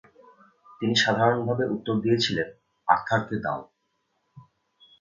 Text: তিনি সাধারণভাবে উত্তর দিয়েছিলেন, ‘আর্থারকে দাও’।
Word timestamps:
তিনি 0.81 0.95
সাধারণভাবে 0.95 1.63
উত্তর 1.67 1.95
দিয়েছিলেন, 2.03 2.47
‘আর্থারকে 2.87 3.35
দাও’। 3.43 3.61